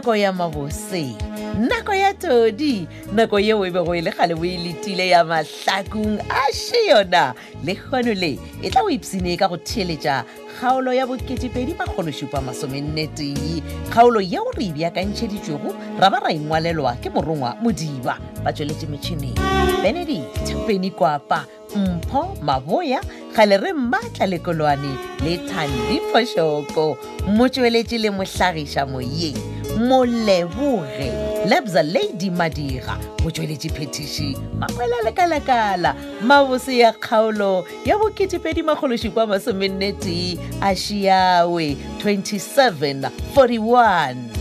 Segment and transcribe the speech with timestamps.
[0.00, 1.12] nako ya mabose
[1.58, 6.86] nako ya todi nako yeo e bego e le gale boeletile ya mahlakong a she
[6.88, 10.24] yona le kgono le e tla o ipsine ka go theeletša
[10.60, 13.60] kgaolo ya bo2edimagolosupamasomennetee
[13.92, 19.36] kgaolo yeo re ebjakantšheditšwego ra ba ra engwalelwa ke morongwa modiba ba tsweletše metšhineng
[19.84, 21.44] benedict peni kwapa
[21.76, 23.00] mpho maboya
[23.36, 26.96] ga le re mmatla lekolwane le thandiposhoko
[27.36, 31.10] motsweletše le mohlagiša moyeng moleboge
[31.48, 40.76] labza lady madira botsweletše phetiši makgwela lekalakala mabose ya kgaolo ya bo2edimagološi kwa masomennete a
[40.76, 44.39] šiawe 2741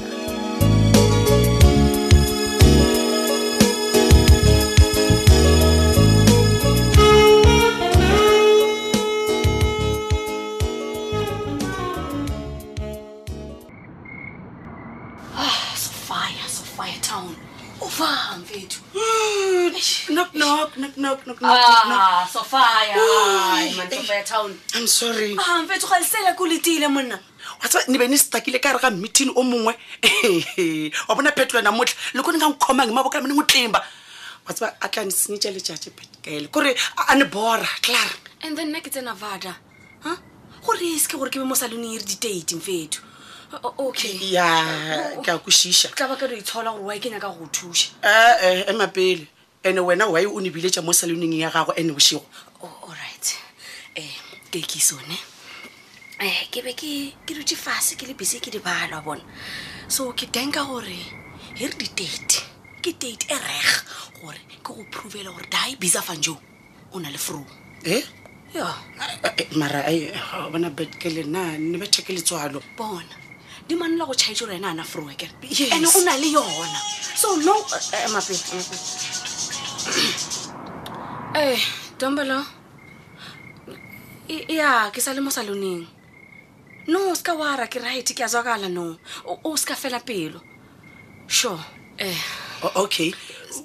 [25.58, 27.20] mfetso ga lesela ko letile monna
[27.62, 29.74] watsa ne bene stakile ka re ga mmeting o mongwe
[31.08, 33.84] wa bona phetolana motlha le ko ne kang kgomang maboka a mone go tlemba
[34.46, 36.76] wa tsaba a tla ne senetse lejage petkele kore
[37.08, 39.54] a ne bora clara and then nna ke tsena vada
[40.66, 43.02] go reske gore ke be mo salone ere ditating fetho
[43.78, 47.20] okay ya ke a ko šiša tla ba ka do itshola gore wa e kenya
[47.20, 49.28] ka go thuša ee eh, eh, ema pele
[49.64, 52.26] and wena wi o ne biletsa mo saloneng ya gago and bosego
[52.62, 53.36] allright
[53.98, 54.16] um eh,
[54.52, 55.18] kekisone
[56.22, 59.24] um eh, ke be ke dutse fase ke le bese ke di balwa bona
[59.88, 62.40] so ke tenka gore e re ditate
[62.82, 63.76] ke date e rega
[64.24, 66.38] gore ke go provela gore dai bisa fan jo
[66.94, 67.44] o na le froo
[67.84, 68.04] eh?
[68.56, 69.84] e mara
[70.50, 73.12] bona bke lena ne betheke letswalo bona
[73.68, 76.80] di manela go chaetse gore ena ana froo ekeand o na le yona
[77.20, 79.19] so no uh, uh, mape, mape
[81.40, 81.62] ee eh,
[82.00, 82.44] tombolo
[84.52, 85.84] ya ke sa le mo saloneng
[86.92, 88.86] no o seka wara ke righte ke a zwakala no
[89.50, 90.40] o seka fela pelo
[91.32, 91.64] sure
[92.00, 92.20] ee eh.
[92.76, 93.10] okay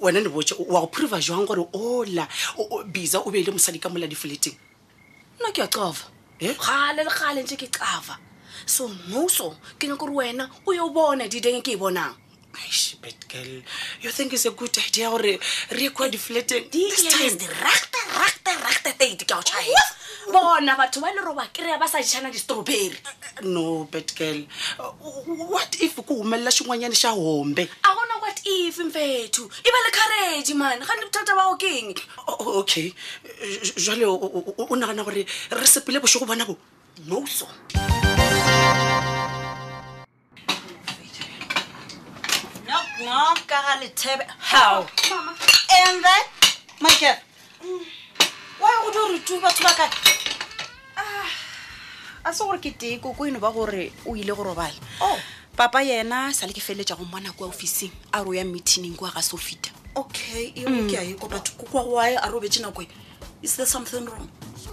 [0.03, 2.31] wena ne botse wa go phuriva jwang gore ola
[2.93, 4.55] bisa o beele mosadi ka mola difoleteng
[5.43, 6.05] nna ke a xava
[6.43, 6.55] eh?
[6.65, 8.15] gale le gale ntse ke xava
[8.73, 9.47] so noso
[9.77, 12.15] ke nyako gore wena o yo bona didenge ke e bonang
[12.67, 13.61] ish bad girl
[14.01, 15.39] you think is a good idea gore
[15.75, 16.71] re kwa difleteng
[20.77, 22.95] batho ba e leroba kry-a ba sa jana di-strawberry
[23.43, 24.41] no bad girl
[24.79, 24.91] uh,
[25.51, 29.79] what if ku humelela xin'wanyana xa hombe a gona what if mfethu i e va
[29.85, 31.93] le carrage mani ga ni bothata bao keng
[32.27, 32.93] oh, okay
[33.77, 36.55] jwale o nagana gore re sepile bosego bona bo
[37.05, 37.84] no so mm -hmm.
[43.05, 44.81] no ka ga lethebe how
[45.77, 46.23] and then
[46.81, 47.13] mikel
[47.61, 47.85] mm.
[48.59, 49.89] why o di gore tu batho ba kae
[50.97, 51.29] ah,
[52.25, 54.73] a se gore ke tee koko eno ba gore o ile go robala
[55.05, 55.19] oh.
[55.53, 58.95] papa yena sa le ke feleletsa go mmona kwa officing a re o ya meetining
[58.97, 62.23] kwa ga sofita okayeaekobatkokwaoae mm.
[62.25, 62.87] a re o betse nako e.
[63.45, 64.27] is there something wrong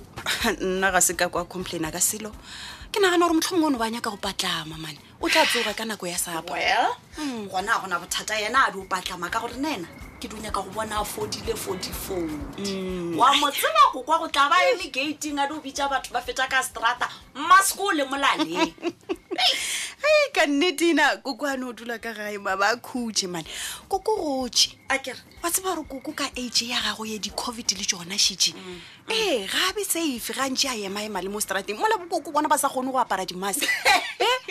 [0.61, 2.33] nna ga se ka kwa complain a ka selo
[2.93, 5.73] ke nagana gore motlho mongwe o no ba nyaka go patlama mane o tla tsoga
[5.73, 7.49] ka nako ya sapo gona hmm.
[7.49, 9.89] gona bothata yena a di o patlama ka gore nna
[10.21, 12.29] ke di go bona fody le fody fody
[12.61, 13.17] hmm.
[13.17, 16.45] wa motsena go kwa go tla ba emigating a di o bitsa batho ba feta
[16.47, 18.73] ka strata mmasko le molaleng
[20.05, 23.47] ai ka nnetena koko ane o dula ka gae maba a khutse mane
[23.89, 28.19] koko gotse akere wa tseba gore koko ka age ya gago ye di-covid le tsona
[28.19, 28.81] šitše mm, mm.
[29.11, 32.69] ee gabe safe e gantse a emaema le mo strateng mola bokoko bona ba sa
[32.69, 33.67] kgone go apara dimase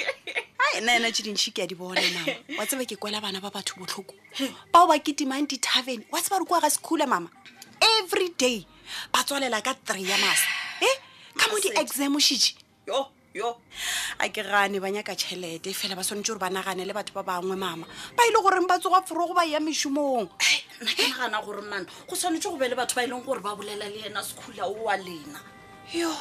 [0.82, 3.52] nna ena tse dintšhi ke a di bona mama wa tseba ke kwela bana ba
[3.52, 4.16] batho botlhoko
[4.72, 7.28] bao ba ketimang di-taven wa tseba re kowa ga sekhula mama
[8.00, 8.66] every day
[9.12, 10.48] ba tswalela ka three ya masa
[10.80, 10.88] e
[11.36, 12.56] ka mo di-exam šitše
[13.34, 13.58] yo
[14.20, 17.24] a ke gane ba nyaka tšhelete fela ba tshwanetse gore ba nagane le batho ba
[17.24, 21.40] bangwe mama ba e le goreng ba tsoga forogo ba ya mešomong nna ke nagana
[21.44, 24.04] gore mana go tshwanetse go be le batho ba e leng gore ba bolela le
[24.04, 25.40] yena sekhula o wa lena
[25.96, 26.12] yo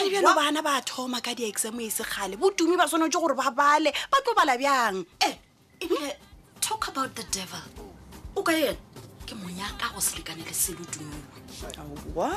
[0.00, 3.92] gane bjalo bana ba thoma ka di-exam e segale botumi ba tshwanetse gore ba bale
[4.08, 5.36] ba tlo bala bjang eh,
[5.76, 6.16] e ebile
[6.60, 7.60] talk about the devil
[8.34, 8.80] o ka yena
[9.28, 12.32] ke monyaka go selekane le selotumiwe wa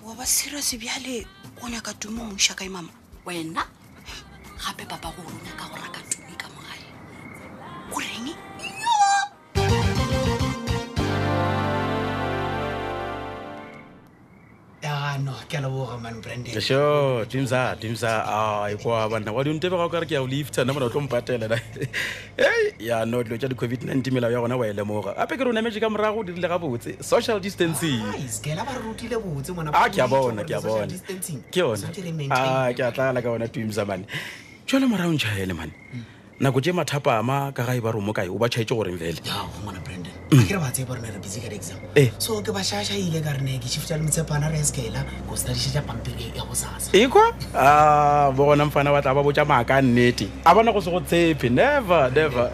[0.00, 1.28] wa ba serious bjale
[1.62, 2.92] o nyaka tumo moša kae mama
[3.26, 3.62] wena
[4.60, 6.84] gape papa gore o nyaka go raka tume ka mogae
[7.92, 8.28] goreng
[15.24, 19.84] no ke a leboga man branden sure timsa timsa ah, e a banna wa dintebega
[19.86, 21.56] o kare ke ya o lifta nna mona o tlo mpatela na
[22.88, 25.56] ya no dilo tša di-covid-19 melao ya gona wa e lemoga gape ke re o
[25.58, 30.44] nametse ka morago o dirile ga botse social distancing ah, a ah, ke a bona
[30.48, 30.86] ke a bona
[31.54, 34.04] ke yona a ke a tlala ka ona timsa mane
[34.72, 35.12] jale morago
[35.62, 36.04] mane hmm.
[36.40, 39.22] nako tše mathapama ka gae ba romo kae o ba tšhaetse goreng fele
[40.26, 40.42] Mm.
[40.42, 42.10] akere ba tseye borene re busy ka exam eh.
[42.18, 46.42] so ke bašhašaile ka rene ke shifta le motshepana re eskela go stadišeša pampiri ya
[46.42, 50.50] go sasa ekwa a ah, bo gona mfana batla ba botsa maaka a nnete a
[50.50, 52.50] bona go se go tshepe never never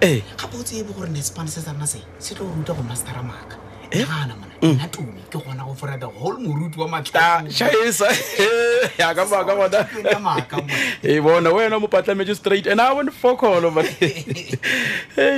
[0.00, 0.24] ee eh.
[0.40, 2.72] gape o tseye bo gore ne sepane se sa rona se se tlo go ruta
[2.72, 3.60] go mastera maaka
[3.94, 4.02] e
[11.20, 13.70] bona wena mo patlamete straight and a bone fokolo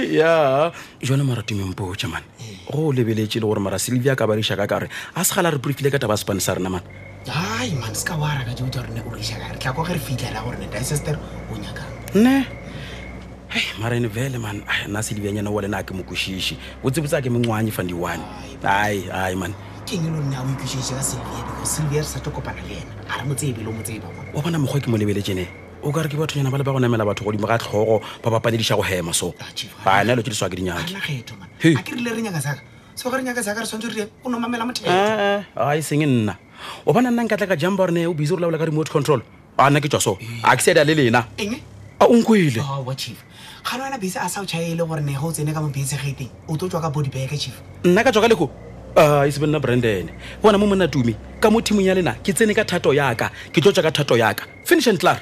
[0.08, 0.73] ya
[1.03, 2.56] jone maratumengpoja mane eh.
[2.73, 5.59] go o lebeletse le gore mara sylvia ka barisa ka kare a se gala re
[5.59, 6.85] prefile ka taba spanisa rena mane
[12.14, 12.44] ne
[13.56, 18.23] hayi marini vele mani nasi livenyana wole nake mukushishi utsivisake mincwanyi fandiwani
[18.62, 19.55] hayi hayi mani
[24.35, 25.47] wa bona mokgwa e ke mo lebeletsene
[25.85, 28.75] o kare ke bathonyana ba le ba go namela batho godimo ka tlhogo ba bapaledisa
[28.76, 29.32] go hema so
[29.87, 31.25] ane ah, lo ke di swake dinyakeae
[35.82, 36.35] seng e nna
[36.87, 39.23] o bona nna nka tla ka jang ba gorene o bise rolabola ka remote control
[39.56, 40.29] a nna ke tswa so eh.
[40.44, 41.23] a ke sedi a le lena
[42.05, 42.59] onkoile
[43.67, 45.97] kgano ana bese a sa o chaele e gore ne go tsene ka mo bese
[45.99, 48.47] gateng o tlo tswa ka bodybag chief nna ka tswa ka leko
[49.27, 50.07] isebe ah, e nna brandon
[50.43, 53.59] bona mo monna tumi ka mo thimong ya lena ke tsene ka thato yaka ke
[53.61, 55.21] tlo tswa ka thato yaka finishand clara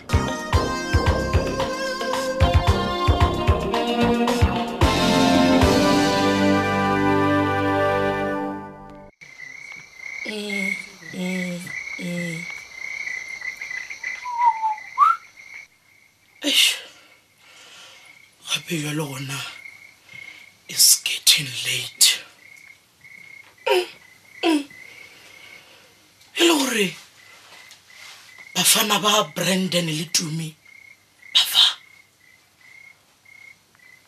[18.74, 19.38] iyo lona
[20.74, 22.08] is getting late
[26.34, 26.88] hello re
[28.54, 30.50] bafana ba Brandon le Tumi
[31.34, 31.64] bafa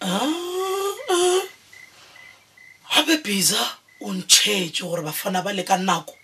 [0.03, 1.39] ah
[2.95, 3.23] habe ah.
[3.23, 3.63] biza
[4.03, 6.15] untshetje gore bafana ba le ka nako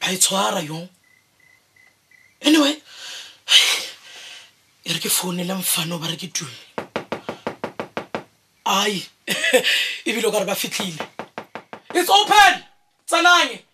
[0.00, 0.78] ba itshwara e yo
[2.48, 2.72] anyway
[4.88, 6.73] ere ke founela mfana o ba re ke Tumi
[8.64, 9.06] ai
[10.04, 10.96] ibilo ka re ba fitlhile
[11.94, 12.64] it's open
[13.06, 13.64] tsanange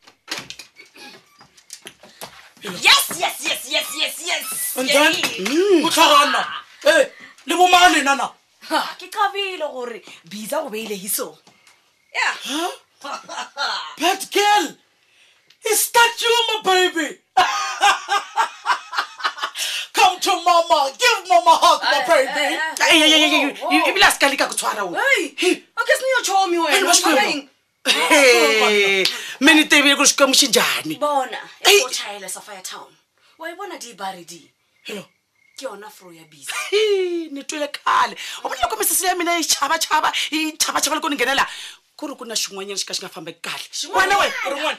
[4.83, 5.81] hmm.
[5.83, 6.47] motlhagana
[6.85, 7.11] e eh,
[7.47, 8.35] le bomane nana
[8.99, 11.39] ke kabile gore bisa go beile hisong
[14.01, 14.67] pat girl
[15.71, 17.19] is statue my baby
[20.01, 22.55] come to mama give mama hug my eh, baby
[23.87, 25.07] ibile a se ka leka ko tshwarawe
[29.45, 30.95] mene tebile ko seka mosejane
[37.35, 38.15] netole kale
[38.45, 41.45] o bolela ko mesese ya mena ehabahaba e thabahaba le ko ne ngenela
[42.01, 43.61] kore ko na sengwanyana se ka se nga fambe kale
[43.95, 44.79] wena wena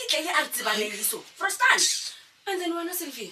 [0.00, 1.80] ke tlee a re tsebaneliso frostan
[2.46, 3.30] and then wena sylvia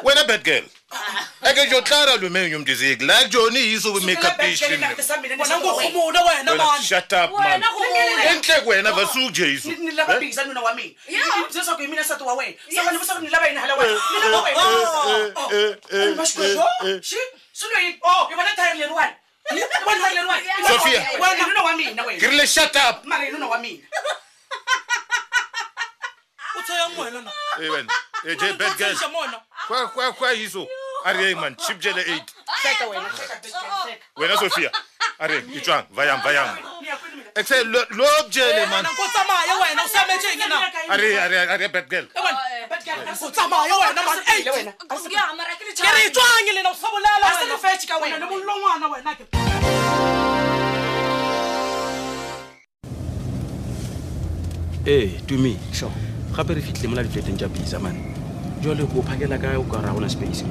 [0.02, 0.64] wena bad girl
[1.42, 4.96] eke jo tlara lumeng yom dizik la joni yiso wi makeupishinenhle
[8.64, 9.70] kwena vasuk jeiso
[22.44, 23.04] sofiakirile shut up
[30.36, 30.68] iso
[31.04, 32.24] areman chipjele
[34.16, 34.70] wena sophia
[35.18, 36.58] are itswang vayang vayang
[37.90, 38.90] lobjele manare
[41.72, 42.06] bad girl
[54.88, 56.00] ee eh, tumi eh, sure
[56.38, 57.98] gape re fitlhe mo la difleteng tja bisa mane
[58.62, 60.42] jale ko phakela ka o ka ra space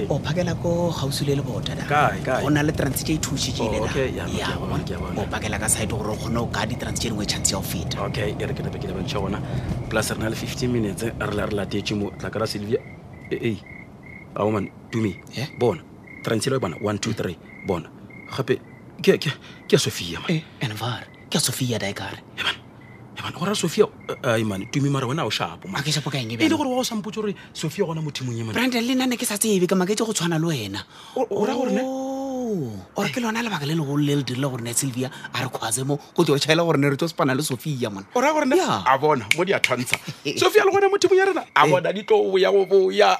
[0.00, 0.06] e eh.
[0.10, 5.90] o phakela ko gausi le le na le trans tse ithuše o phakela ka side
[5.90, 8.54] gore o kgone o ka di-trans dingwe e chance ya go feta okay e re
[8.56, 9.38] ke nape ke lebantšha gona
[9.90, 12.80] plus re na le fifteen minutes re la re latetse mo tla kara sylvia
[13.30, 13.54] ee
[14.34, 15.46] aoman tumi eh?
[15.60, 15.80] bona
[16.24, 17.36] transelo bona one two three
[17.68, 17.88] bona
[18.36, 18.58] gape
[19.20, 22.53] ke a sophia ma envar ke a sophia eh, da e
[23.24, 26.68] man gore sophia eh, eh, man tumi mare wena o shapo e, e le gore
[26.68, 29.66] wa go sampotse gore sophia gona mo thimong e yebrandon le nane ke sa tsebe
[29.66, 30.80] ka maketse go tshwana le wena
[31.16, 35.40] ora gorene ore oh, ke lona lebaka le legolo le le dirile gorene sylvia a
[35.42, 38.60] re kgwatse mo go tlo tšhaela gorene re tlo sepana le sophia mone ora gorene
[38.60, 39.96] a bona mo di a tshwantsha
[40.36, 41.70] sophia le gona mothimong e ya rena a eh.
[41.72, 43.16] bona di tlo boya go boya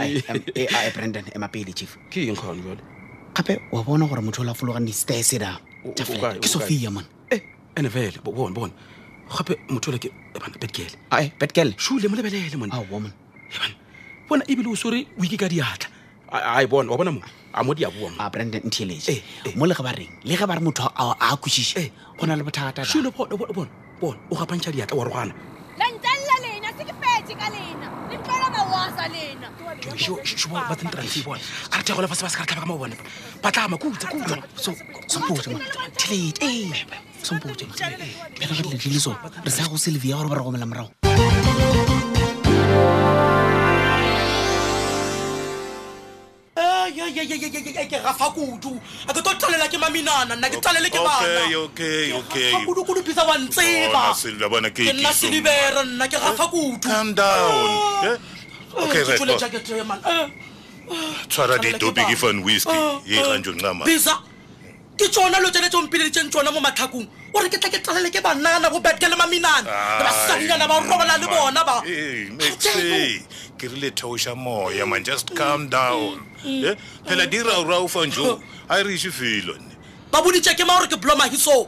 [0.00, 2.80] ayobrandon ema pele chief ke eng kgone jale
[3.36, 5.60] gape wa bona gore motho o la fologang di-stairseda
[6.40, 7.20] ke sophia mona
[7.76, 8.72] ene vele bona bona
[9.36, 10.08] gape motho ole ke
[10.40, 13.12] bana betgale ae betgale shule mo lebelele mone ah woman
[13.50, 13.74] ebana
[14.28, 15.88] bona ebile o sore o ike ka diatla
[16.36, 17.20] ai bona wa bona mo
[17.54, 20.60] a mo di a bua a brand intelligence mo le ga bareng le ga bare
[20.60, 21.80] motho a a kushisha
[22.20, 25.32] bona le bothata shule bona bona bona bona o ga pantsha diatla wa rogana
[25.80, 31.40] lentela lena se ke fetse ka lena le tlola ba wasa lena a re
[31.84, 32.96] thegolafa se ba se ka re tlhaba ka mao bone
[33.44, 34.70] batlama kutsa kutsa so
[35.08, 35.50] sopotse
[36.02, 36.52] tlete
[37.22, 37.62] sempotse
[39.44, 40.90] re sa go selvia gore ba re gomela morago
[47.12, 48.72] ke gafa kudu
[49.06, 55.10] a ke tlo tlalela ke maminana nna ke tlalele ke banakudukudu pisa wa ntseba nna
[55.14, 56.90] silibere nna ke gafa eh, kudu
[58.10, 58.18] eh,
[58.98, 59.18] eh,
[60.90, 61.10] oh.
[61.30, 61.76] tshwara ke
[62.18, 62.72] fan whisky
[63.06, 64.18] ye kgantso nqamabisa
[65.02, 68.10] ke tsona lo tsene tse ompileditseng tsona mo matlhakong o re ke tla ke tlalele
[68.14, 71.76] ke banana go betke le maminana basadinyana ba robala le bona ba
[73.58, 76.22] ke rile theosa moya man just calm down
[76.54, 78.28] e phela diraorao fan jo
[78.70, 79.74] ga e re ise felo nne
[80.14, 81.58] ba boditse ke ma gore ke blomahiso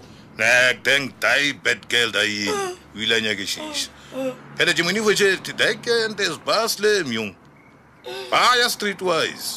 [0.42, 2.70] nakteng dai bed girl daeng ah.
[2.94, 4.32] o ile a nyakešiša ah, ah.
[4.60, 8.30] phela dimonifoe dikentes basle myong mm.
[8.32, 9.50] baya street wise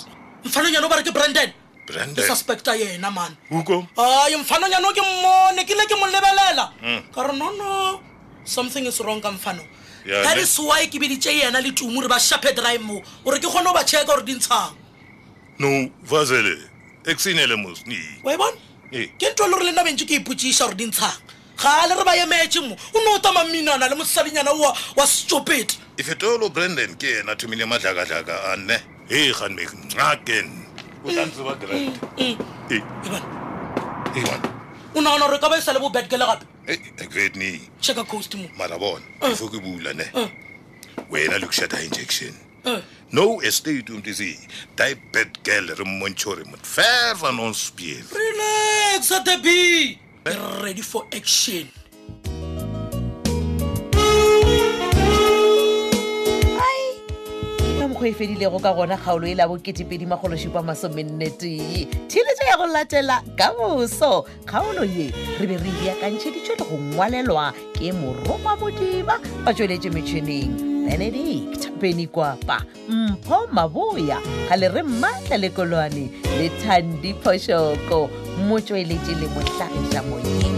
[0.49, 1.53] mfanong yane o bare ke branden
[2.27, 6.71] suspecta yena mani huko hayi ah, mfano nyano ke mmone ke le ke mo lebelela
[6.81, 7.11] hmm.
[7.13, 8.01] ka re nono
[8.43, 9.61] something is wrong ka mfano
[10.05, 13.47] that is why ke beditse yena le tumo re ba shape dry mo gore ke
[13.47, 14.33] kgone go ba checka gore di
[15.59, 16.59] no vazele
[17.05, 18.33] exinele mosni wa
[18.91, 21.21] e ke ntho e le gore le nna bentse ke ipotsiša gore dintshang
[21.57, 25.71] ga le re ba emetse mo o ne o tama mminana le mosadinyana wa stupid
[25.97, 28.75] ifetolo brandon ke ena thomile madlakadlaka a nne
[29.09, 30.17] e ganme nca
[34.93, 36.25] o nagona gore ka ba e sa le bo bedkele
[37.81, 40.03] gapeara bone fo ke bulane
[41.09, 42.33] wena lekshata injection
[43.13, 49.97] no estate mtc um, di bed girl re montshore motfeva nonspiel relaxa deby
[50.63, 51.69] ready for action
[57.99, 63.53] go e fedilego ka gona kgaolo e la bo2edimagolosupa masomennetee thiletso ya go latela ka
[63.57, 69.89] boso kgaolo ye re be re diakantšheditswe le go ngwalelwa ke morongwa modiba ba tsweletse
[69.89, 78.09] metšhineng benedict benikwapa mpho maboya ga le re mmatla lekolwane le thandiphošoko
[78.47, 80.53] motsweletse le motlagisa moyeng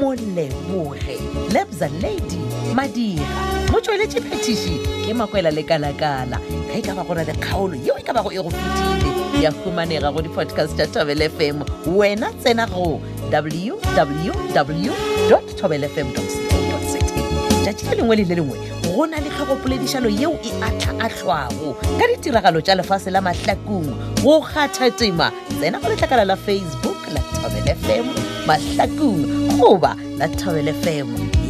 [0.00, 1.18] moleboge
[1.54, 2.40] lebza lady
[2.74, 4.74] madira mo tsweletse phetiši
[5.06, 8.30] ke makwela le kalakala ga e ka ba gona le kgaolo yeo e ka bago
[8.34, 9.08] e go fetile
[9.44, 12.98] ya humanega go di-podcast ya tobel fm wena tsena go
[13.32, 13.74] www
[15.54, 16.06] tobel fm
[17.64, 18.58] tšatši le lengwe le le lengwe
[18.96, 23.88] go na le tlhogopoledišano yeo e atlha-atlhwago ka ditiragalo tša lefase la mahlakong
[24.26, 25.30] go kgatha tema
[25.62, 28.04] tsena go letlakala la facebook la tobel fm
[28.50, 29.22] mahlakong
[29.58, 31.06] goba la tobel fm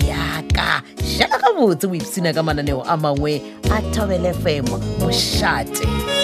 [0.09, 0.83] yaka
[1.21, 3.33] jala gabotse o ipsina ka mananeo a mangwe
[3.65, 6.20] a thobele femo mošate